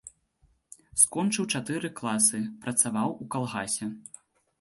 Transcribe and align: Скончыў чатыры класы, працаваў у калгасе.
Скончыў 1.01 1.45
чатыры 1.59 1.91
класы, 1.99 2.39
працаваў 2.63 3.13
у 3.27 3.29
калгасе. 3.37 3.91